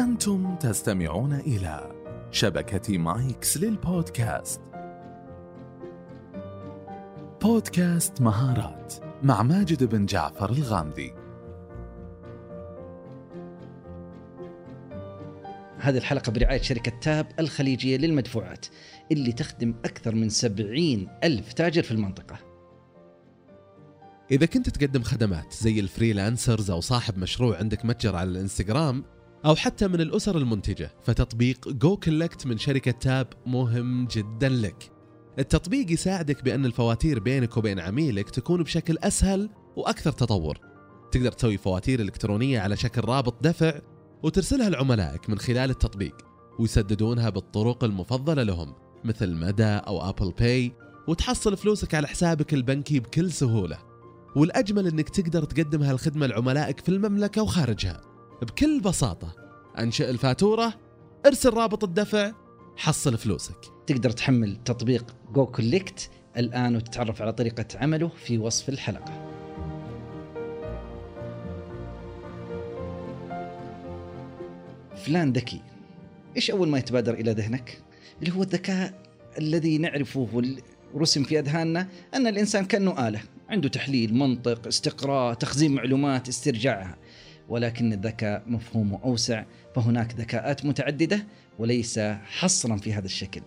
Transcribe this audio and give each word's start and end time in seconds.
أنتم 0.00 0.56
تستمعون 0.56 1.32
إلى 1.32 1.92
شبكة 2.30 2.98
مايكس 2.98 3.56
للبودكاست. 3.56 4.60
بودكاست 7.42 8.20
مهارات 8.20 8.94
مع 9.22 9.42
ماجد 9.42 9.84
بن 9.84 10.06
جعفر 10.06 10.50
الغامدي. 10.50 11.12
هذه 15.78 15.96
الحلقة 15.96 16.32
برعاية 16.32 16.62
شركة 16.62 16.92
Tap 17.00 17.26
الخليجية 17.38 17.96
للمدفوعات 17.96 18.66
اللي 19.12 19.32
تخدم 19.32 19.74
أكثر 19.84 20.14
من 20.14 20.28
سبعين 20.28 21.08
ألف 21.24 21.52
تاجر 21.52 21.82
في 21.82 21.92
المنطقة. 21.92 22.38
إذا 24.30 24.46
كنت 24.46 24.68
تقدم 24.68 25.02
خدمات 25.02 25.52
زي 25.52 25.80
ال 25.80 25.88
freelancers 25.88 26.70
أو 26.70 26.80
صاحب 26.80 27.18
مشروع 27.18 27.58
عندك 27.58 27.84
متجر 27.84 28.16
على 28.16 28.30
الإنستغرام 28.30 29.04
أو 29.44 29.54
حتى 29.54 29.88
من 29.88 30.00
الأسر 30.00 30.38
المنتجة. 30.38 30.90
فتطبيق 31.04 31.68
Go 31.68 31.96
Collect 31.96 32.46
من 32.46 32.58
شركة 32.58 32.90
Tap 32.90 33.26
مهم 33.46 34.06
جدا 34.06 34.48
لك. 34.48 34.92
التطبيق 35.38 35.92
يساعدك 35.92 36.44
بأن 36.44 36.66
الفواتير 36.66 37.20
بينك 37.20 37.56
وبين 37.56 37.80
عميلك 37.80 38.30
تكون 38.30 38.62
بشكل 38.62 38.98
أسهل 38.98 39.50
وأكثر 39.76 40.12
تطور. 40.12 40.58
تقدر 41.12 41.32
تسوي 41.32 41.56
فواتير 41.56 42.00
إلكترونية 42.00 42.60
على 42.60 42.76
شكل 42.76 43.00
رابط 43.04 43.34
دفع 43.42 43.80
وترسلها 44.22 44.70
لعملائك 44.70 45.30
من 45.30 45.38
خلال 45.38 45.70
التطبيق 45.70 46.16
ويسددونها 46.58 47.30
بالطرق 47.30 47.84
المفضلة 47.84 48.42
لهم 48.42 48.74
مثل 49.04 49.34
مدى 49.34 49.64
أو 49.64 50.08
Apple 50.08 50.32
Pay 50.38 50.72
وتحصل 51.08 51.56
فلوسك 51.56 51.94
على 51.94 52.08
حسابك 52.08 52.54
البنكي 52.54 53.00
بكل 53.00 53.32
سهولة. 53.32 53.78
والأجمل 54.36 54.86
أنك 54.86 55.08
تقدر 55.08 55.44
تقدم 55.44 55.82
هالخدمة 55.82 56.26
لعملائك 56.26 56.80
في 56.80 56.88
المملكة 56.88 57.42
وخارجها. 57.42 58.09
بكل 58.42 58.80
بساطة. 58.80 59.36
أنشئ 59.78 60.10
الفاتورة 60.10 60.74
ارسل 61.26 61.50
رابط 61.50 61.84
الدفع 61.84 62.32
حصل 62.76 63.18
فلوسك. 63.18 63.56
تقدر 63.86 64.10
تحمل 64.10 64.56
تطبيق 64.64 65.14
جو 65.32 65.46
كوليكت 65.46 66.10
الآن 66.36 66.76
وتتعرف 66.76 67.22
على 67.22 67.32
طريقة 67.32 67.64
عمله 67.74 68.08
في 68.08 68.38
وصف 68.38 68.68
الحلقة. 68.68 69.26
فلان 74.96 75.32
ذكي. 75.32 75.60
إيش 76.36 76.50
أول 76.50 76.68
ما 76.68 76.78
يتبادر 76.78 77.14
إلى 77.14 77.32
ذهنك؟ 77.32 77.82
اللي 78.22 78.34
هو 78.36 78.42
الذكاء 78.42 79.02
الذي 79.38 79.78
نعرفه 79.78 80.28
ورسم 80.94 81.22
في 81.22 81.38
أذهاننا 81.38 81.88
أن 82.14 82.26
الإنسان 82.26 82.64
كأنه 82.64 83.08
آلة، 83.08 83.20
عنده 83.48 83.68
تحليل، 83.68 84.14
منطق، 84.14 84.66
استقراء، 84.66 85.34
تخزين 85.34 85.74
معلومات، 85.74 86.28
استرجاعها. 86.28 86.96
ولكن 87.50 87.92
الذكاء 87.92 88.42
مفهومه 88.46 89.00
أوسع، 89.04 89.44
فهناك 89.74 90.14
ذكاءات 90.14 90.64
متعددة 90.64 91.26
وليس 91.58 91.98
حصرا 92.38 92.76
في 92.76 92.92
هذا 92.92 93.06
الشكل. 93.06 93.40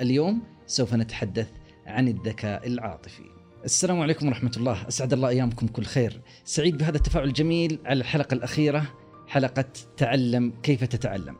اليوم 0.00 0.42
سوف 0.66 0.94
نتحدث 0.94 1.48
عن 1.86 2.08
الذكاء 2.08 2.66
العاطفي. 2.66 3.22
السلام 3.64 4.00
عليكم 4.00 4.28
ورحمة 4.28 4.52
الله، 4.56 4.88
أسعد 4.88 5.12
الله 5.12 5.28
أيامكم 5.28 5.66
كل 5.66 5.84
خير، 5.84 6.20
سعيد 6.44 6.78
بهذا 6.78 6.96
التفاعل 6.96 7.28
الجميل 7.28 7.78
على 7.84 8.00
الحلقة 8.00 8.34
الأخيرة 8.34 8.86
حلقة 9.28 9.64
تعلم 9.96 10.52
كيف 10.62 10.84
تتعلم 10.84 11.36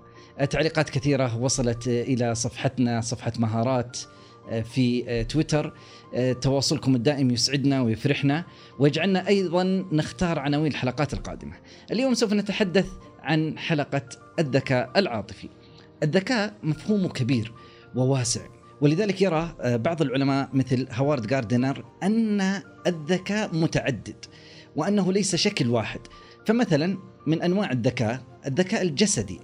تعليقات 0.51 0.91
كثيرة 0.91 1.37
وصلت 1.37 1.89
إلى 1.89 2.35
صفحتنا 2.35 3.01
صفحة 3.01 3.33
مهارات 3.39 3.99
في 4.65 5.25
تويتر. 5.25 5.75
تواصلكم 6.41 6.95
الدائم 6.95 7.31
يسعدنا 7.31 7.83
ويفرحنا. 7.83 8.45
ويجعلنا 8.79 9.29
أيضا 9.29 9.65
نختار 9.93 10.39
عناوين 10.39 10.71
الحلقات 10.71 11.13
القادمة. 11.13 11.57
اليوم 11.91 12.15
سوف 12.15 12.33
نتحدث 12.33 12.87
عن 13.23 13.59
حلقة 13.59 14.03
الذكاء 14.39 14.91
العاطفي. 14.97 15.49
الذكاء 16.03 16.55
مفهومه 16.63 17.09
كبير 17.09 17.53
وواسع. 17.97 18.41
ولذلك 18.81 19.23
يرى 19.23 19.55
بعض 19.65 20.03
العلماء 20.03 20.49
مثل 20.53 20.87
هوارد 20.91 21.27
جاردنر 21.27 21.85
أن 22.03 22.61
الذكاء 22.87 23.57
متعدد 23.57 24.25
وأنه 24.77 25.13
ليس 25.13 25.37
شكل 25.37 25.69
واحد. 25.69 26.01
فمثلا 26.47 26.99
من 27.27 27.43
أنواع 27.43 27.71
الذكاء 27.71 28.23
الذكاء 28.47 28.83
الجسدي. 28.83 29.41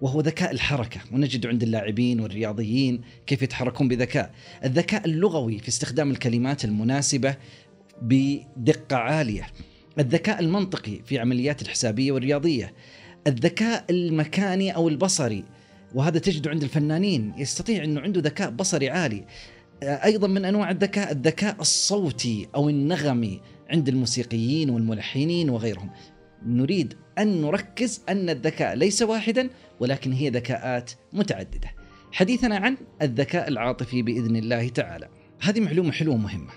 وهو 0.00 0.20
ذكاء 0.20 0.50
الحركة 0.50 1.00
ونجد 1.12 1.46
عند 1.46 1.62
اللاعبين 1.62 2.20
والرياضيين 2.20 3.00
كيف 3.26 3.42
يتحركون 3.42 3.88
بذكاء. 3.88 4.30
الذكاء 4.64 5.04
اللغوي 5.04 5.58
في 5.58 5.68
استخدام 5.68 6.10
الكلمات 6.10 6.64
المناسبة 6.64 7.36
بدقة 8.02 8.96
عالية. 8.96 9.46
الذكاء 9.98 10.40
المنطقي 10.40 11.00
في 11.04 11.18
عمليات 11.18 11.62
الحسابية 11.62 12.12
والرياضية. 12.12 12.74
الذكاء 13.26 13.84
المكاني 13.90 14.74
أو 14.74 14.88
البصري 14.88 15.44
وهذا 15.94 16.18
تجده 16.18 16.50
عند 16.50 16.62
الفنانين 16.62 17.32
يستطيع 17.36 17.84
إنه 17.84 18.00
عنده 18.00 18.20
ذكاء 18.20 18.50
بصري 18.50 18.90
عالي. 18.90 19.24
أيضا 19.82 20.28
من 20.28 20.44
أنواع 20.44 20.70
الذكاء 20.70 21.12
الذكاء 21.12 21.60
الصوتي 21.60 22.48
أو 22.54 22.68
النغمي 22.68 23.40
عند 23.70 23.88
الموسيقيين 23.88 24.70
والملحنين 24.70 25.50
وغيرهم. 25.50 25.90
نريد 26.46 26.94
أن 27.18 27.40
نركز 27.40 28.02
أن 28.08 28.30
الذكاء 28.30 28.74
ليس 28.74 29.02
واحدا 29.02 29.50
ولكن 29.80 30.12
هي 30.12 30.30
ذكاءات 30.30 30.90
متعددة. 31.12 31.74
حديثنا 32.12 32.56
عن 32.56 32.76
الذكاء 33.02 33.48
العاطفي 33.48 34.02
بإذن 34.02 34.36
الله 34.36 34.68
تعالى. 34.68 35.08
هذه 35.40 35.60
معلومة 35.60 35.92
حلوة 35.92 36.16
مهمه. 36.16 36.50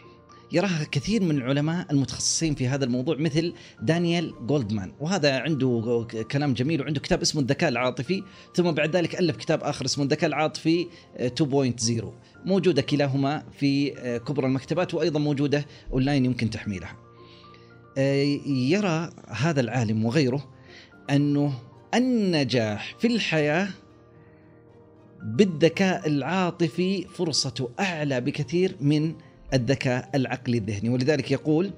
يراها 0.53 0.83
كثير 0.91 1.23
من 1.23 1.37
العلماء 1.37 1.91
المتخصصين 1.91 2.55
في 2.55 2.67
هذا 2.67 2.85
الموضوع 2.85 3.15
مثل 3.17 3.53
دانيال 3.81 4.33
جولدمان 4.47 4.91
وهذا 4.99 5.39
عنده 5.39 6.07
كلام 6.31 6.53
جميل 6.53 6.81
وعنده 6.81 6.99
كتاب 6.99 7.21
اسمه 7.21 7.41
الذكاء 7.41 7.69
العاطفي 7.69 8.23
ثم 8.55 8.71
بعد 8.71 8.95
ذلك 8.95 9.19
ألف 9.19 9.37
كتاب 9.37 9.63
آخر 9.63 9.85
اسمه 9.85 10.03
الذكاء 10.03 10.27
العاطفي 10.27 10.87
2.0 11.17 12.05
موجودة 12.45 12.81
كلاهما 12.81 13.43
في 13.59 13.89
كبرى 14.27 14.47
المكتبات 14.47 14.93
وأيضا 14.93 15.19
موجودة 15.19 15.65
أونلاين 15.93 16.25
يمكن 16.25 16.49
تحميلها. 16.49 16.95
يرى 18.47 19.09
هذا 19.27 19.61
العالم 19.61 20.05
وغيره 20.05 20.51
أنه 21.09 21.53
النجاح 21.95 22.95
في 22.99 23.07
الحياة 23.07 23.67
بالذكاء 25.23 26.07
العاطفي 26.07 27.03
فرصته 27.03 27.69
أعلى 27.79 28.21
بكثير 28.21 28.75
من 28.81 29.15
الذكاء 29.53 30.09
العقلي 30.15 30.57
الذهني. 30.57 30.89
ولذلك 30.89 31.31
يقول 31.31 31.71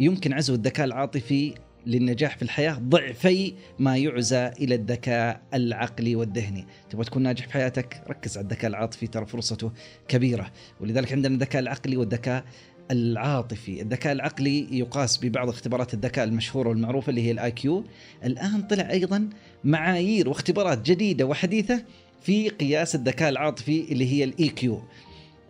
يمكن 0.00 0.32
عزو 0.32 0.54
الذكاء 0.54 0.86
العاطفي 0.86 1.54
للنجاح 1.86 2.36
في 2.36 2.42
الحياة 2.42 2.72
ضعفي 2.72 3.54
ما 3.78 3.96
يعزى 3.96 4.46
إلى 4.46 4.74
الذكاء 4.74 5.42
العقلي 5.54 6.16
والذهني، 6.16 6.66
تبغى 6.90 7.04
تكون 7.04 7.22
ناجح 7.22 7.46
في 7.46 7.52
حياتك؟ 7.52 8.02
ركز 8.08 8.38
على 8.38 8.44
الذكاء 8.44 8.70
العاطفي 8.70 9.06
ترى 9.06 9.26
فرصته 9.26 9.72
كبيرة، 10.08 10.52
ولذلك 10.80 11.12
عندنا 11.12 11.34
الذكاء 11.34 11.62
العقلي 11.62 11.96
والذكاء 11.96 12.44
العاطفي. 12.92 13.82
الذكاء 13.82 14.12
العقلي 14.12 14.78
يقاس 14.78 15.24
ببعض 15.24 15.48
اختبارات 15.48 15.94
الذكاء 15.94 16.24
المشهورة 16.24 16.68
والمعروفة 16.68 17.10
اللي 17.10 17.22
هي 17.26 17.30
ال 17.30 17.50
IQ 17.50 17.84
الآن 18.24 18.62
طلع 18.62 18.90
أيضا 18.90 19.28
معايير 19.64 20.28
واختبارات 20.28 20.82
جديدة 20.90 21.24
وحديثة 21.26 21.84
في 22.22 22.48
قياس 22.48 22.94
الذكاء 22.94 23.28
العاطفي 23.28 23.92
اللي 23.92 24.12
هي 24.12 24.24
ال 24.24 24.48
EQ 24.48 24.82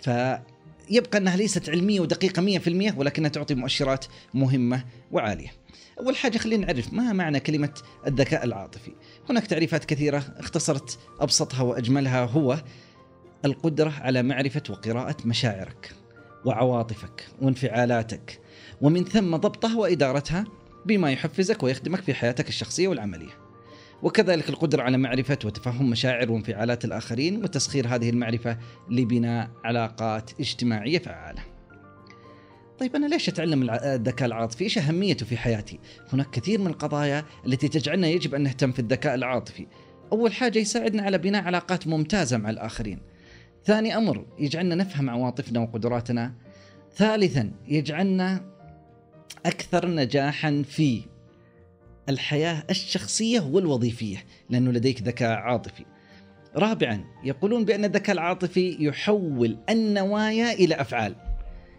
فيبقى 0.00 1.18
أنها 1.18 1.36
ليست 1.36 1.70
علمية 1.70 2.00
ودقيقة 2.00 2.58
100% 2.58 2.98
ولكنها 2.98 3.30
تعطي 3.30 3.54
مؤشرات 3.54 4.04
مهمة 4.34 4.84
وعالية. 5.12 5.52
أول 6.00 6.16
حاجة 6.16 6.38
خلينا 6.38 6.66
نعرف 6.66 6.92
ما 6.92 7.12
معنى 7.12 7.40
كلمة 7.40 7.74
الذكاء 8.06 8.44
العاطفي؟ 8.44 8.90
هناك 9.30 9.46
تعريفات 9.46 9.84
كثيرة 9.84 10.24
اختصرت 10.36 10.98
أبسطها 11.20 11.62
وأجملها. 11.62 12.24
هو 12.24 12.62
القدرة 13.44 13.90
على 13.90 14.22
معرفة 14.22 14.62
وقراءة 14.70 15.16
مشاعرك. 15.24 16.01
وعواطفك 16.44 17.28
وانفعالاتك 17.42 18.40
ومن 18.80 19.04
ثم 19.04 19.36
ضبطها 19.36 19.76
وإدارتها 19.76 20.44
بما 20.86 21.12
يحفزك 21.12 21.62
ويخدمك 21.62 22.00
في 22.00 22.14
حياتك 22.14 22.48
الشخصية 22.48 22.88
والعملية. 22.88 23.42
وكذلك 24.02 24.48
القدرة 24.48 24.82
على 24.82 24.98
معرفة 24.98 25.38
وتفهم 25.44 25.90
مشاعر 25.90 26.32
وانفعالات 26.32 26.84
الآخرين 26.84 27.44
وتسخير 27.44 27.88
هذه 27.88 28.10
المعرفة 28.10 28.58
لبناء 28.90 29.50
علاقات 29.64 30.30
اجتماعية 30.40 30.98
فعالة. 30.98 31.42
طيب 32.78 32.96
أنا 32.96 33.06
ليش 33.06 33.28
أتعلم 33.28 33.70
الذكاء 33.70 34.26
العاطفي؟ 34.26 34.64
إيش 34.64 34.78
أهميته 34.78 35.26
في 35.26 35.36
حياتي؟ 35.36 35.78
هناك 36.12 36.30
كثير 36.30 36.60
من 36.60 36.66
القضايا 36.66 37.24
التي 37.46 37.68
تجعلنا 37.68 38.08
يجب 38.08 38.34
أن 38.34 38.42
نهتم 38.42 38.72
في 38.72 38.78
الذكاء 38.78 39.14
العاطفي. 39.14 39.66
أول 40.12 40.32
حاجة 40.32 40.58
يساعدنا 40.58 41.02
على 41.02 41.18
بناء 41.18 41.44
علاقات 41.44 41.86
ممتازة 41.86 42.36
مع 42.36 42.50
الآخرين. 42.50 43.11
ثاني 43.64 43.96
أمر 43.96 44.26
يجعلنا 44.38 44.74
نفهم 44.74 45.10
عواطفنا 45.10 45.60
وقدراتنا. 45.60 46.34
ثالثا 46.96 47.50
يجعلنا 47.68 48.44
أكثر 49.46 49.88
نجاحا 49.88 50.62
في 50.68 51.02
الحياة 52.08 52.64
الشخصية 52.70 53.40
والوظيفية 53.40 54.24
لأنه 54.50 54.70
لديك 54.70 55.02
ذكاء 55.02 55.30
عاطفي. 55.30 55.84
رابعا 56.56 57.04
يقولون 57.24 57.64
بأن 57.64 57.84
الذكاء 57.84 58.14
العاطفي 58.14 58.76
يحول 58.80 59.58
النوايا 59.70 60.52
إلى 60.52 60.74
أفعال. 60.74 61.14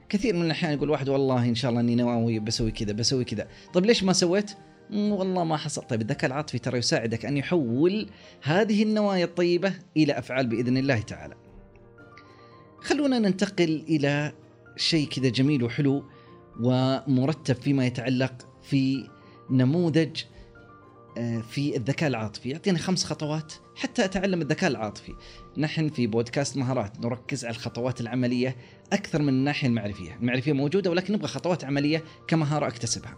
كثير 0.09 0.36
من 0.36 0.45
الأحيان 0.45 0.74
يقول 0.74 0.89
واحد 0.89 1.09
والله 1.09 1.45
إن 1.45 1.56
شاء 1.56 1.71
الله 1.71 1.81
إني 1.81 1.95
ناوي 1.95 2.39
بسوي 2.39 2.71
كذا 2.71 2.91
بسوي 2.94 3.24
كذا. 3.24 3.47
طيب 3.74 3.86
ليش 3.86 4.03
ما 4.03 4.13
سويت؟ 4.13 4.51
"مم، 4.89 5.12
والله 5.12 5.44
ما 5.44 5.57
حصل. 5.57 5.81
طيب 5.81 6.01
الذكاء 6.01 6.25
العاطفي 6.25 6.59
ترى 6.59 6.77
يساعدك 6.77 7.25
أن 7.25 7.38
يحول 7.38 8.09
هذه 8.44 8.83
النوايا 8.83 9.25
الطيبة 9.25 9.74
إلى 9.97 10.19
أفعال 10.19 10.47
بإذن 10.47 10.77
الله 10.77 11.00
تعالى. 11.01 11.43
خلونا 12.83 13.19
ننتقل 13.19 13.83
إلى 13.89 14.33
شيء 14.77 15.07
كذا 15.07 15.30
جميل 15.30 15.63
وحلو 15.63 16.03
ومرتب 16.59 17.56
فيما 17.56 17.85
يتعلق 17.85 18.33
في 18.63 19.09
نموذج 19.50 20.24
آه، 21.18 21.41
في 21.41 21.77
الذكاء 21.77 22.09
العاطفي. 22.09 22.50
يعطينا 22.50 22.77
خمس 22.77 23.03
خطوات 23.03 23.53
حتى 23.75 24.06
أتعلم 24.06 24.41
الذكاء 24.41 24.71
العاطفي. 24.71 25.13
نحن 25.57 25.89
في 25.89 26.07
بودكاست 26.07 26.57
مهارات 26.57 27.00
نركز 27.00 27.45
على 27.45 27.56
الخطوات 27.56 28.01
العملية 28.01 28.56
أكثر 28.94 29.21
من 29.21 29.29
الناحية 29.29 29.68
المعرفية. 29.68 30.18
المعرفية 30.21 30.53
موجودة 30.53 30.89
ولكن 30.89 31.13
نبغى 31.13 31.27
خطوات 31.27 31.63
عملية 31.63 32.03
كمهارة 32.27 32.68
أكتسبها. 32.68 33.18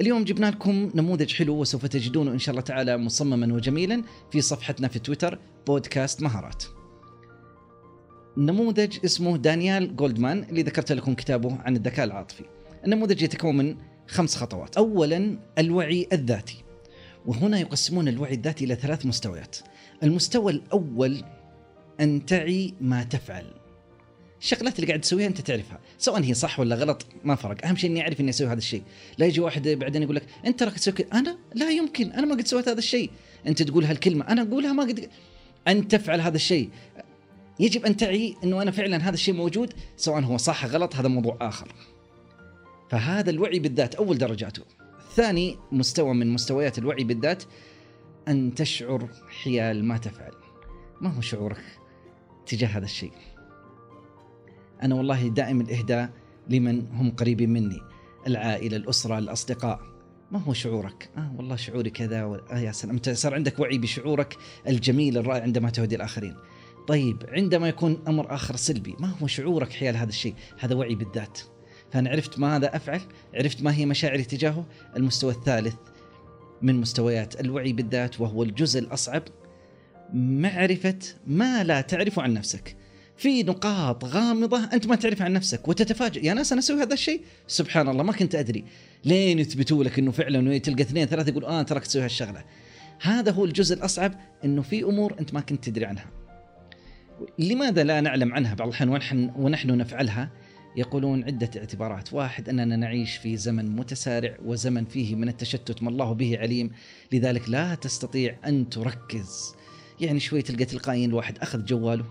اليوم 0.00 0.24
جبنا 0.24 0.46
لكم 0.46 0.90
نموذج 0.94 1.34
حلو 1.34 1.54
وسوف 1.54 1.86
تجدونه 1.86 2.30
إن 2.30 2.38
شاء 2.38 2.50
الله 2.50 2.62
تعالى 2.62 2.98
مصمما 2.98 3.54
وجميلا 3.54 4.02
في 4.30 4.40
صفحتنا 4.40 4.88
في 4.88 4.98
تويتر 4.98 5.38
بودكاست 5.66 6.22
مهارات. 6.22 6.77
نموذج 8.38 8.98
اسمه 9.04 9.36
دانيال 9.36 9.96
جولدمان 9.96 10.46
اللي 10.50 10.62
ذكرت 10.62 10.92
لكم 10.92 11.14
كتابه 11.14 11.58
عن 11.60 11.76
الذكاء 11.76 12.04
العاطفي. 12.04 12.44
النموذج 12.84 13.22
يتكون 13.22 13.56
من 13.56 13.76
خمس 14.08 14.36
خطوات. 14.36 14.76
اولا 14.76 15.38
الوعي 15.58 16.08
الذاتي. 16.12 16.64
وهنا 17.26 17.60
يقسمون 17.60 18.08
الوعي 18.08 18.34
الذاتي 18.34 18.64
إلى 18.64 18.74
ثلاث 18.74 19.06
مستويات. 19.06 19.56
المستوى 20.02 20.52
الأول 20.52 21.24
أن 22.00 22.26
تعي 22.26 22.74
ما 22.80 23.02
تفعل. 23.02 23.44
الشغلات 24.40 24.76
اللي 24.76 24.86
قاعد 24.86 25.00
تسويها 25.00 25.26
أنت 25.26 25.40
تعرفها. 25.40 25.78
سواء 25.98 26.22
هي 26.22 26.34
صح 26.34 26.60
ولا 26.60 26.76
غلط 26.76 27.06
ما 27.24 27.34
فرق. 27.34 27.66
أهم 27.66 27.76
شيء 27.76 27.90
إني 27.90 28.02
أعرف 28.02 28.20
إني 28.20 28.30
أسوي 28.30 28.46
هذا 28.48 28.58
الشيء. 28.58 28.82
لا 29.18 29.26
يجي 29.26 29.40
واحد 29.40 29.68
بعدين 29.68 30.02
يقول 30.02 30.16
لك 30.16 30.26
أنت 30.46 30.62
راك 30.62 30.74
تسوي 30.74 30.94
كذا. 30.94 31.06
أنا؟ 31.12 31.38
لا 31.54 31.70
يمكن. 31.70 32.12
أنا 32.12 32.26
ما 32.26 32.34
قد 32.34 32.46
سويت 32.46 32.68
هذا 32.68 32.78
الشيء. 32.78 33.10
أنت 33.46 33.62
تقول 33.62 33.84
هالكلمة. 33.84 34.28
أنا 34.28 34.42
أقولها 34.42 34.72
ما 34.72 34.82
قد 34.82 35.08
أن 35.68 35.88
تفعل 35.88 36.20
هذا 36.20 36.36
الشيء. 36.36 36.70
يجب 37.60 37.86
أن 37.86 37.96
تعي 37.96 38.36
إنه 38.44 38.62
أنا 38.62 38.70
فعلا 38.70 38.96
هذا 38.96 39.14
الشيء 39.14 39.34
موجود 39.34 39.72
سواء 39.96 40.22
هو 40.22 40.36
صح 40.36 40.66
غلط 40.66 40.96
هذا 40.96 41.08
موضوع 41.08 41.38
آخر. 41.40 41.68
فهذا 42.90 43.30
الوعي 43.30 43.58
بالذات 43.58 43.94
أول 43.94 44.18
درجاته. 44.18 44.62
ثاني 45.14 45.56
مستوى 45.72 46.14
من 46.14 46.32
مستويات 46.32 46.78
الوعي 46.78 47.04
بالذات 47.04 47.42
أن 48.28 48.54
تشعر 48.54 49.08
حيال 49.42 49.84
ما 49.84 49.98
تفعل. 49.98 50.32
ما 51.00 51.10
هو 51.10 51.20
شعورك 51.20 51.64
تجاه 52.46 52.68
هذا 52.68 52.84
الشيء؟ 52.84 53.12
أنا 54.82 54.94
والله 54.94 55.28
دائم 55.28 55.60
الإهداء 55.60 56.10
لمن 56.48 56.86
هم 56.92 57.10
قريبين 57.10 57.50
مني 57.50 57.80
العائلة 58.26 58.76
الأسرة 58.76 59.18
الأصدقاء. 59.18 59.80
ما 60.30 60.38
هو 60.38 60.52
شعورك؟ 60.52 61.10
آه 61.16 61.34
والله 61.36 61.56
شعوري 61.56 61.90
كذا 61.90 62.24
و... 62.24 62.34
آه 62.34 62.58
يا 62.58 62.72
سلام 62.72 62.94
أنت 62.94 63.10
صار 63.10 63.34
عندك 63.34 63.58
وعي 63.58 63.78
بشعورك 63.78 64.36
الجميل 64.68 65.18
الرائع 65.18 65.42
عندما 65.42 65.70
تهدي 65.70 65.96
الآخرين. 65.96 66.36
طيب 66.88 67.22
عندما 67.28 67.68
يكون 67.68 68.02
أمر 68.08 68.34
آخر 68.34 68.56
سلبي 68.56 68.96
ما 68.98 69.08
هو 69.22 69.26
شعورك 69.26 69.72
حيال 69.72 69.96
هذا 69.96 70.08
الشيء؟ 70.08 70.34
هذا 70.58 70.74
وعي 70.74 70.94
بالذات. 70.94 71.38
فأنا 71.92 72.10
عرفت 72.10 72.38
ماذا 72.38 72.76
أفعل 72.76 73.00
عرفت 73.34 73.62
ما 73.62 73.74
هي 73.74 73.86
مشاعري 73.86 74.24
تجاهه. 74.24 74.66
المستوى 74.96 75.32
الثالث 75.32 75.74
من 76.62 76.74
مستويات 76.80 77.40
الوعي 77.40 77.72
بالذات 77.72 78.20
وهو 78.20 78.42
الجزء 78.42 78.80
الأصعب 78.80 79.22
معرفة 80.14 80.98
ما 81.26 81.64
لا 81.64 81.80
تعرف 81.80 82.18
عن 82.18 82.32
نفسك. 82.32 82.76
في 83.16 83.42
نقاط 83.42 84.04
غامضة 84.04 84.64
أنت 84.72 84.86
ما 84.86 84.96
تعرف 84.96 85.22
عن 85.22 85.32
نفسك 85.32 85.68
وتتفاجئ. 85.68 86.26
يا 86.26 86.34
ناس 86.34 86.52
أنا 86.52 86.60
أسوي 86.60 86.82
هذا 86.82 86.94
الشيء؟ 86.94 87.20
سبحان 87.46 87.88
الله 87.88 88.02
ما 88.02 88.12
كنت 88.12 88.34
أدري. 88.34 88.64
لين 89.04 89.38
يثبتوا 89.38 89.84
لك 89.84 89.98
أنه 89.98 90.10
فعلا 90.10 90.58
تلقى 90.58 90.82
اثنين 90.82 91.06
ثلاثة 91.06 91.30
يقول 91.30 91.44
آه 91.44 91.62
تراك 91.62 91.86
تسوي 91.86 92.04
هالشغلة. 92.04 92.44
هذا 93.00 93.32
هو 93.32 93.44
الجزء 93.44 93.74
الأصعب 93.74 94.14
أنه 94.44 94.62
في 94.62 94.82
أمور 94.82 95.14
أنت 95.20 95.34
ما 95.34 95.40
كنت 95.40 95.64
تدري 95.64 95.84
عنها. 95.84 96.27
لماذا 97.38 97.84
لا 97.84 98.00
نعلم 98.00 98.34
عنها 98.34 98.54
بعض 98.54 98.68
الأحيان 98.68 98.88
ونحن, 98.88 99.30
ونحن 99.36 99.76
نفعلها؟ 99.76 100.30
يقولون 100.76 101.24
عدة 101.24 101.50
اعتبارات. 101.56 102.12
واحد 102.12 102.48
أننا 102.48 102.76
نعيش 102.76 103.16
في 103.16 103.36
زمن 103.36 103.76
متسارع 103.76 104.36
وزمن 104.44 104.84
فيه 104.84 105.14
من 105.14 105.28
التشتت 105.28 105.82
ما 105.82 105.90
الله 105.90 106.12
به 106.12 106.38
عليم. 106.38 106.70
لذلك 107.12 107.48
لا 107.48 107.74
تستطيع 107.74 108.38
أن 108.46 108.68
تركز. 108.68 109.54
يعني 110.00 110.20
شوي 110.20 110.42
تلقى 110.42 110.64
تلقائيا 110.64 111.06
الواحد 111.06 111.38
أخذ 111.38 111.64
جواله 111.64 112.04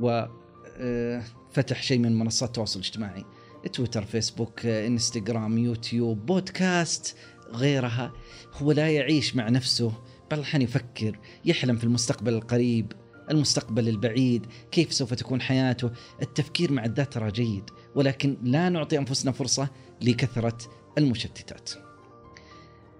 وفتح 0.00 1.82
شيء 1.82 1.98
من 1.98 2.18
منصات 2.18 2.48
التواصل 2.48 2.80
الاجتماعي 2.80 3.24
تويتر 3.72 4.04
فيسبوك 4.04 4.66
آه، 4.66 4.86
انستغرام 4.86 5.58
يوتيوب 5.58 6.26
بودكاست 6.26 7.16
غيرها. 7.52 8.12
هو 8.54 8.72
لا 8.72 8.90
يعيش 8.90 9.36
مع 9.36 9.48
نفسه. 9.48 9.92
بعض 10.30 10.38
الأحيان 10.38 10.62
يفكر 10.62 11.18
يحلم 11.44 11.76
في 11.76 11.84
المستقبل 11.84 12.34
القريب. 12.34 12.92
المستقبل 13.30 13.88
البعيد 13.88 14.46
كيف 14.70 14.92
سوف 14.92 15.14
تكون 15.14 15.40
حياته؟ 15.40 15.90
التفكير 16.22 16.72
مع 16.72 16.84
الذات 16.84 17.12
ترى 17.12 17.30
جيد 17.30 17.70
ولكن 17.94 18.36
لا 18.42 18.68
نعطي 18.68 18.98
أنفسنا 18.98 19.32
فرصة 19.32 19.68
لكثرة 20.02 20.58
المشتتات. 20.98 21.70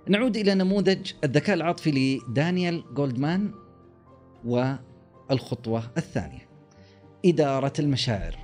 نعود 0.09 0.37
إلى 0.37 0.55
نموذج 0.55 1.13
الذكاء 1.25 1.57
العاطفي 1.57 2.21
لدانيال 2.29 2.85
جولدمان 2.95 3.55
والخطوة 4.45 5.91
الثانية 5.97 6.49
إدارة 7.25 7.73
المشاعر. 7.79 8.39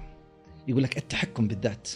يقول 0.68 0.82
لك 0.82 0.98
التحكم 0.98 1.48
بالذات. 1.48 1.88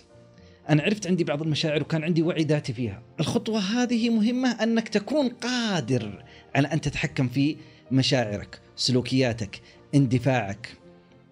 أنا 0.68 0.82
عرفت 0.82 1.06
عندي 1.06 1.24
بعض 1.24 1.42
المشاعر 1.42 1.82
وكان 1.82 2.04
عندي 2.04 2.22
وعي 2.22 2.42
ذاتي 2.42 2.72
فيها. 2.72 3.02
الخطوة 3.20 3.58
هذه 3.58 4.10
مهمة 4.10 4.48
أنك 4.62 4.88
تكون 4.88 5.28
قادر 5.28 6.24
على 6.54 6.68
أن 6.68 6.80
تتحكم 6.80 7.28
في 7.28 7.56
مشاعرك 7.92 8.60
سلوكياتك 8.76 9.60
اندفاعك. 9.94 10.76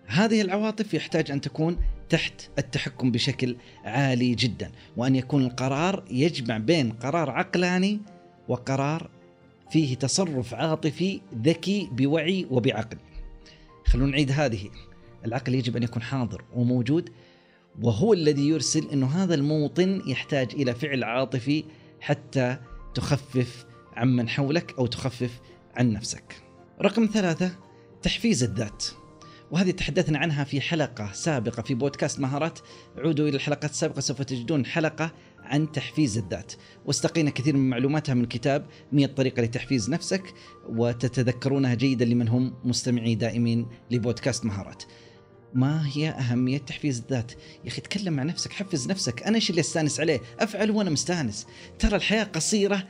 هذه 0.07 0.41
العواطف 0.41 0.95
يحتاج 0.95 1.31
أن 1.31 1.41
تكون 1.41 1.79
تحت 2.09 2.49
التحكم 2.59 3.11
بشكل 3.11 3.57
عالي 3.85 4.35
جدا 4.35 4.73
وأن 4.97 5.17
يكون 5.17 5.45
القرار 5.45 6.05
يجمع 6.11 6.59
بين 6.59 6.93
قرار 6.93 7.31
عقلاني 7.31 8.01
وقرار 8.49 9.11
فيه 9.71 9.95
تصرف 9.95 10.55
عاطفي 10.55 11.21
ذكي 11.43 11.89
بوعي 11.93 12.47
وبعقل. 12.51 12.97
خلونا 13.87 14.11
نعيد 14.11 14.31
هذه. 14.31 14.71
العقل 15.25 15.55
يجب 15.55 15.77
أن 15.77 15.83
يكون 15.83 16.03
حاضر 16.03 16.45
وموجود 16.55 17.11
وهو 17.83 18.13
الذي 18.13 18.49
يرسل 18.49 18.89
إنه 18.93 19.07
هذا 19.07 19.35
الموطن 19.35 20.03
يحتاج 20.07 20.55
إلى 20.55 20.75
فعل 20.75 21.05
عاطفي 21.05 21.65
حتى 22.01 22.57
تخفف 22.95 23.67
عمن 23.97 24.29
حولك 24.29 24.75
أو 24.79 24.87
تخفف 24.87 25.41
عن 25.77 25.93
نفسك. 25.93 26.48
رقم 26.83 27.09
ثلاثة 27.13 27.51
تحفيز 28.03 28.43
الذات. 28.43 28.85
وهذه 29.51 29.71
تحدثنا 29.71 30.19
عنها 30.19 30.45
في 30.45 30.61
حلقة 30.61 31.13
سابقة 31.13 31.63
في 31.63 31.75
بودكاست 31.75 32.21
مهارات. 32.21 32.59
عودوا 32.99 33.29
إلى 33.29 33.37
الحلقات 33.37 33.71
السابقة 33.71 34.01
سوف 34.01 34.23
تجدون 34.23 34.67
حلقة 34.67 35.13
عن 35.39 35.73
تحفيز 35.73 36.19
الذات. 36.19 36.53
واستقينا 36.87 37.31
كثير 37.31 37.57
من 37.57 37.71
معلوماتها 37.71 38.15
من 38.15 38.25
كتاب 38.25 38.67
100 38.93 39.07
طريقة 39.07 39.43
لتحفيز 39.43 39.91
نفسك 39.91 40.23
وتتذكرونها 40.69 41.75
جيدا 41.75 42.05
لمن 42.05 42.29
هم 42.29 42.55
مستمعي 42.65 43.15
دائمين 43.15 43.67
لبودكاست 43.91 44.45
مهارات. 44.45 44.83
ما 45.55 45.89
هي 45.89 46.09
أهمية 46.09 46.59
تحفيز 46.59 46.99
الذات؟ 46.99 47.33
يا 47.65 47.69
أخي 47.69 47.81
تكلم 47.81 48.13
مع 48.13 48.23
نفسك 48.23 48.53
حفز 48.53 48.89
نفسك. 48.89 49.23
أنا 49.23 49.37
إيش 49.37 49.51
اللي 49.51 49.61
أستأنس 49.61 50.01
عليه؟ 50.01 50.21
أفعل 50.41 50.71
وأنا 50.71 50.91
مستأنس. 50.91 51.47
ترى 51.79 51.97
الحياة 51.97 52.25
قصيرة 52.25 52.89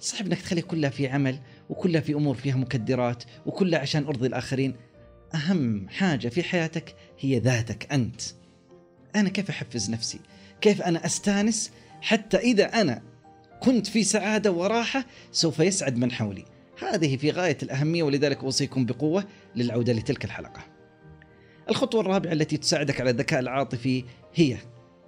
صعب 0.00 0.26
إنك 0.26 0.40
تخلي 0.42 0.62
كلها 0.62 0.90
في 0.90 1.08
عمل. 1.08 1.40
وكلها 1.70 2.00
في 2.00 2.14
أمور 2.14 2.34
فيها 2.34 2.56
مكدرات 2.56 3.24
وكلها 3.46 3.78
عشان 3.78 4.04
أرضي 4.04 4.26
الآخرين. 4.26 4.74
أهم 5.34 5.88
حاجة 5.88 6.28
في 6.28 6.42
حياتك 6.42 6.94
هي 7.20 7.38
ذاتك 7.38 7.92
أنت. 7.92 8.20
أنا 9.16 9.28
كيف 9.28 9.50
أحفز 9.50 9.90
نفسي؟ 9.90 10.20
كيف 10.60 10.82
أنا 10.82 11.06
أستانس 11.06 11.70
حتى 12.00 12.36
إذا 12.36 12.64
أنا 12.80 13.02
كنت 13.60 13.86
في 13.86 14.04
سعادة 14.04 14.52
وراحة 14.52 15.04
سوف 15.32 15.60
يسعد 15.60 15.96
من 15.96 16.12
حولي؟ 16.12 16.44
هذه 16.82 17.16
في 17.16 17.30
غاية 17.30 17.58
الأهمية 17.62 18.02
ولذلك 18.02 18.44
أوصيكم 18.44 18.86
بقوة 18.86 19.24
للعودة 19.56 19.92
لتلك 19.92 20.24
الحلقة. 20.24 20.62
الخطوة 21.68 22.00
الرابعة 22.00 22.32
التي 22.32 22.56
تساعدك 22.56 23.00
على 23.00 23.10
الذكاء 23.10 23.40
العاطفي 23.40 24.04
هي 24.34 24.56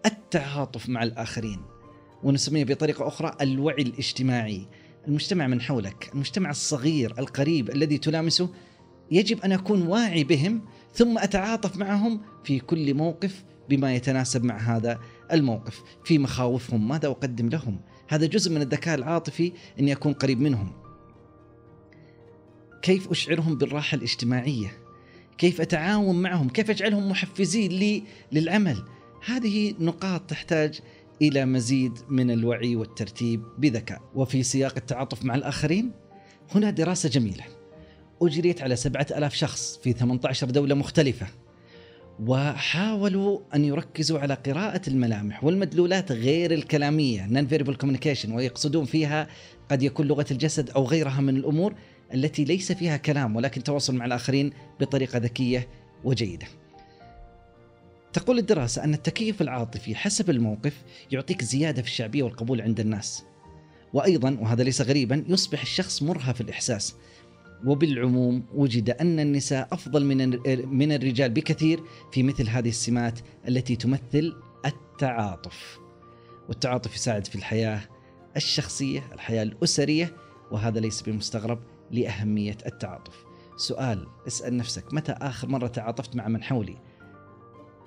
التعاطف 0.06 0.88
مع 0.88 1.02
الآخرين 1.02 1.62
ونسميه 2.22 2.64
بطريقة 2.64 3.08
أخرى 3.08 3.36
الوعي 3.40 3.82
الاجتماعي. 3.82 4.66
المجتمع 5.08 5.46
من 5.46 5.60
حولك 5.60 6.10
المجتمع 6.14 6.50
الصغير 6.50 7.14
القريب 7.18 7.70
الذي 7.70 7.98
تلامسه 7.98 8.48
يجب 9.10 9.40
أن 9.40 9.52
أكون 9.52 9.82
واعي 9.82 10.24
بهم 10.24 10.60
ثم 10.94 11.18
أتعاطف 11.18 11.76
معهم 11.76 12.20
في 12.44 12.58
كل 12.60 12.94
موقف 12.94 13.44
بما 13.68 13.94
يتناسب 13.94 14.44
مع 14.44 14.56
هذا 14.58 14.98
الموقف 15.32 15.82
في 16.04 16.18
مخاوفهم 16.18 16.88
ماذا 16.88 17.08
أقدم 17.08 17.48
لهم؟ 17.48 17.80
هذا 18.08 18.26
جزء 18.26 18.50
من 18.50 18.62
الذكاء 18.62 18.94
العاطفي 18.94 19.52
اني 19.80 19.92
اكون 19.92 20.12
قريب 20.12 20.40
منهم. 20.40 20.72
كيف 22.82 23.10
أشعرهم 23.10 23.56
بالراحة 23.56 23.94
الاجتماعية؟ 23.94 24.78
كيف 25.38 25.60
أتعاون 25.60 26.22
معهم؟ 26.22 26.48
كيف 26.48 26.70
أجعلهم 26.70 27.10
محفزين 27.10 27.72
لي 27.72 28.02
للعمل؟ 28.32 28.84
هذه 29.26 29.74
نقاط 29.80 30.20
تحتاج 30.20 30.80
إلى 31.22 31.46
مزيد 31.46 31.98
من 32.08 32.30
الوعي 32.30 32.76
والترتيب 32.76 33.42
بذكاء 33.58 34.00
وفي 34.14 34.42
سياق 34.42 34.72
التعاطف 34.76 35.24
مع 35.24 35.34
الآخرين 35.34 35.90
هنا 36.54 36.70
دراسة 36.70 37.08
جميلة 37.08 37.44
أجريت 38.22 38.62
على 38.62 38.76
7000 38.76 39.34
شخص 39.34 39.80
في 39.82 39.92
18 39.92 40.50
دولة 40.50 40.74
مختلفة 40.74 41.26
وحاولوا 42.26 43.40
أن 43.54 43.64
يركزوا 43.64 44.18
على 44.18 44.34
قراءة 44.34 44.80
الملامح 44.88 45.44
والمدلولات 45.44 46.12
غير 46.12 46.54
الكلامية 46.54 47.26
non-verbal 47.26 47.78
communication 47.78 48.32
ويقصدون 48.32 48.84
فيها 48.84 49.28
قد 49.70 49.82
يكون 49.82 50.06
لغة 50.06 50.26
الجسد 50.30 50.70
أو 50.70 50.84
غيرها 50.84 51.20
من 51.20 51.36
الأمور 51.36 51.74
التي 52.14 52.44
ليس 52.44 52.72
فيها 52.72 52.96
كلام 52.96 53.36
ولكن 53.36 53.62
تواصل 53.62 53.94
مع 53.94 54.04
الآخرين 54.04 54.52
بطريقة 54.80 55.18
ذكية 55.18 55.68
وجيدة. 56.04 56.46
تقول 58.12 58.38
الدراسة 58.38 58.84
أن 58.84 58.94
التكيف 58.94 59.42
العاطفي 59.42 59.94
حسب 59.94 60.30
الموقف 60.30 60.82
يعطيك 61.10 61.42
زيادة 61.42 61.82
في 61.82 61.88
الشعبية 61.88 62.22
والقبول 62.22 62.60
عند 62.60 62.80
الناس. 62.80 63.24
وأيضا 63.92 64.38
وهذا 64.40 64.62
ليس 64.62 64.80
غريبا 64.80 65.24
يصبح 65.28 65.60
الشخص 65.62 66.02
مرهف 66.02 66.40
الإحساس 66.40 66.94
وبالعموم 67.66 68.44
وجد 68.54 68.90
أن 68.90 69.20
النساء 69.20 69.68
أفضل 69.72 70.04
من 70.04 70.38
من 70.68 70.92
الرجال 70.92 71.30
بكثير 71.30 71.82
في 72.12 72.22
مثل 72.22 72.48
هذه 72.48 72.68
السمات 72.68 73.20
التي 73.48 73.76
تمثل 73.76 74.36
التعاطف. 74.66 75.78
والتعاطف 76.48 76.94
يساعد 76.94 77.26
في 77.26 77.34
الحياة 77.34 77.80
الشخصية، 78.36 79.02
الحياة 79.12 79.42
الأسرية 79.42 80.16
وهذا 80.52 80.80
ليس 80.80 81.02
بمستغرب 81.02 81.58
لأهمية 81.90 82.56
التعاطف. 82.66 83.24
سؤال 83.56 84.06
اسأل 84.26 84.56
نفسك 84.56 84.94
متى 84.94 85.12
آخر 85.12 85.48
مرة 85.48 85.66
تعاطفت 85.66 86.16
مع 86.16 86.28
من 86.28 86.42
حولي؟ 86.42 86.76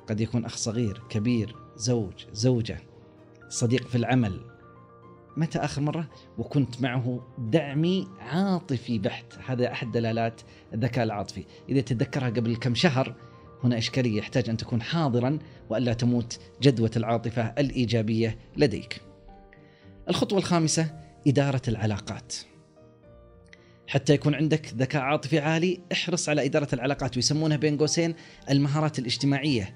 قد 0.09 0.21
يكون 0.21 0.45
أخ 0.45 0.55
صغير، 0.55 1.01
كبير، 1.09 1.55
زوج، 1.75 2.25
زوجة، 2.33 2.79
صديق 3.49 3.87
في 3.87 3.95
العمل، 3.95 4.39
متى 5.37 5.59
آخر 5.59 5.81
مرة؟ 5.81 6.09
وكنت 6.37 6.81
معه 6.81 7.27
دعمي 7.37 8.07
عاطفي 8.19 8.99
بحت. 8.99 9.25
هذا 9.45 9.71
أحد 9.71 9.91
دلالات 9.91 10.41
الذكاء 10.73 11.03
العاطفي. 11.03 11.45
إذا 11.69 11.81
تتذكرها 11.81 12.29
قبل 12.29 12.55
كم 12.55 12.75
شهر 12.75 13.15
هنا 13.63 13.77
إشكالية. 13.77 14.17
يحتاج 14.17 14.49
أن 14.49 14.57
تكون 14.57 14.81
حاضرا 14.81 15.39
وألا 15.69 15.93
تموت 15.93 16.39
جدوى 16.61 16.89
العاطفة 16.97 17.43
الإيجابية 17.43 18.37
لديك. 18.57 19.01
الخطوة 20.09 20.39
الخامسة 20.39 20.99
إدارة 21.27 21.61
العلاقات. 21.67 22.35
حتى 23.87 24.13
يكون 24.13 24.35
عندك 24.35 24.73
ذكاء 24.73 25.01
عاطفي 25.01 25.39
عالي 25.39 25.79
احرص 25.91 26.29
على 26.29 26.45
إدارة 26.45 26.67
العلاقات. 26.73 27.15
ويسمونها 27.15 27.57
بين 27.57 27.77
قوسين 27.77 28.15
المهارات 28.49 28.99
الاجتماعية. 28.99 29.75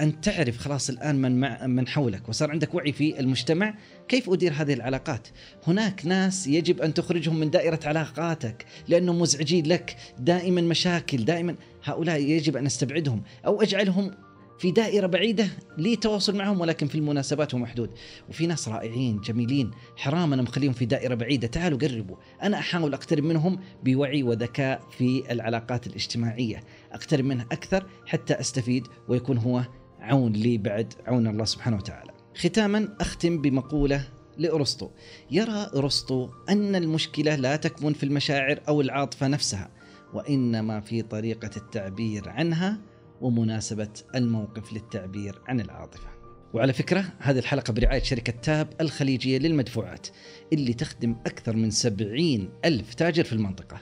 أن 0.00 0.20
تعرف 0.20 0.58
خلاص 0.58 0.90
الآن 0.90 1.22
من 1.22 1.40
مع 1.40 1.66
من 1.66 1.88
حولك 1.88 2.28
وصار 2.28 2.50
عندك 2.50 2.74
وعي 2.74 2.92
في 2.92 3.20
المجتمع 3.20 3.74
كيف 4.08 4.30
أدير 4.30 4.52
هذه 4.52 4.72
العلاقات؟ 4.72 5.28
هناك 5.66 6.06
ناس 6.06 6.46
يجب 6.46 6.80
أن 6.80 6.94
تخرجهم 6.94 7.40
من 7.40 7.50
دائرة 7.50 7.80
علاقاتك 7.84 8.66
لأنهم 8.88 9.18
مزعجين 9.18 9.66
لك 9.66 9.96
دائما 10.18 10.60
مشاكل 10.60 11.24
دائما. 11.24 11.56
هؤلاء 11.84 12.20
يجب 12.20 12.56
أن 12.56 12.66
أستبعدهم 12.66 13.22
أو 13.46 13.62
أجعلهم 13.62 14.10
في 14.58 14.70
دائرة 14.70 15.06
بعيدة 15.06 15.48
لي 15.78 15.96
تواصل 15.96 16.36
معهم 16.36 16.60
ولكن 16.60 16.86
في 16.86 16.94
المناسبات 16.94 17.54
ومحدود 17.54 17.90
وفي 18.28 18.46
ناس 18.46 18.68
رائعين 18.68 19.20
جميلين 19.20 19.70
حرام 19.96 20.32
أنا 20.32 20.42
مخليهم 20.42 20.72
في 20.72 20.84
دائرة 20.84 21.14
بعيدة. 21.14 21.48
تعالوا 21.48 21.78
قربوا. 21.78 22.16
أنا 22.42 22.58
أحاول 22.58 22.94
أقترب 22.94 23.24
منهم 23.24 23.58
بوعي 23.84 24.22
وذكاء 24.22 24.80
في 24.98 25.32
العلاقات 25.32 25.86
الاجتماعية. 25.86 26.64
أقترب 26.92 27.24
منه 27.24 27.46
أكثر 27.52 27.86
حتى 28.06 28.40
أستفيد 28.40 28.86
ويكون 29.08 29.38
هو 29.38 29.64
عون 30.08 30.32
لي 30.32 30.58
بعد 30.58 30.94
عون 31.06 31.26
الله 31.26 31.44
سبحانه 31.44 31.76
وتعالى. 31.76 32.10
ختاما 32.36 32.96
أختم 33.00 33.42
بمقولة 33.42 34.08
لأرسطو. 34.38 34.90
يرى 35.30 35.70
أرسطو 35.74 36.28
أن 36.48 36.76
المشكلة 36.76 37.34
لا 37.34 37.56
تكمن 37.56 37.92
في 37.92 38.02
المشاعر 38.02 38.60
أو 38.68 38.80
العاطفة 38.80 39.28
نفسها 39.28 39.70
وإنما 40.14 40.80
في 40.80 41.02
طريقة 41.02 41.50
التعبير 41.56 42.28
عنها 42.28 42.78
ومناسبة 43.20 43.88
الموقف 44.14 44.72
للتعبير 44.72 45.42
عن 45.46 45.60
العاطفة. 45.60 46.08
وعلى 46.54 46.72
فكرة 46.72 47.04
هذه 47.18 47.38
الحلقة 47.38 47.72
برعاية 47.72 48.02
شركة 48.02 48.32
تاب 48.32 48.68
الخليجية 48.80 49.38
للمدفوعات 49.38 50.06
اللي 50.52 50.74
تخدم 50.74 51.16
أكثر 51.26 51.56
من 51.56 51.70
سبعين 51.70 52.50
ألف 52.64 52.94
تاجر 52.94 53.24
في 53.24 53.32
المنطقة. 53.32 53.78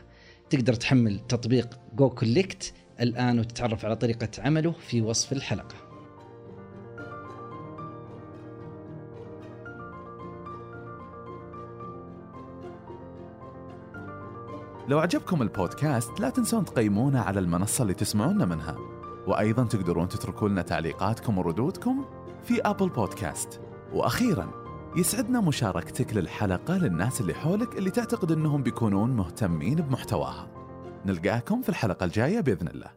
تقدر 0.51 0.75
تحمل 0.75 1.21
تطبيق 1.29 1.79
جو 1.95 2.11
كوليكت 2.11 2.73
الآن 3.01 3.39
وتتعرف 3.39 3.85
على 3.85 3.97
طريقة 3.97 4.29
عمله 4.39 4.73
في 4.73 5.01
وصف 5.01 5.33
الحلقة. 5.33 5.86
لو 14.89 14.99
عجبكم 14.99 15.43
البودكاست 15.43 16.21
لا 16.21 16.31
تنسون 16.31 16.65
تقيمونا 16.65 17.21
على 17.21 17.41
المنصة 17.41 17.83
اللي 17.83 17.95
تسمعونا 17.95 18.45
منها. 18.45 18.77
وأيضا 19.27 19.65
تقدرون 19.65 20.09
تتركوا 20.09 20.49
لنا 20.49 20.63
تعليقاتكم 20.63 21.39
وردودكم 21.39 22.05
في 22.43 22.61
أبل 22.61 22.89
بودكاست. 22.89 23.61
وأخيرا 23.93 24.51
يسعدنا 24.97 25.41
مشاركتك 25.41 26.17
للحلقة 26.17 26.77
للناس 26.77 27.21
اللي 27.21 27.35
حولك 27.35 27.79
اللي 27.79 27.91
تعتقد 27.91 28.33
أنهم 28.33 28.63
بيكونون 28.63 29.11
مهتمين 29.11 29.75
بمحتواها. 29.75 30.49
نلقاكم 31.07 31.63
في 31.63 31.69
الحلقة 31.69 32.05
الجاية 32.05 32.41
بإذن 32.41 32.69
الله. 32.69 32.96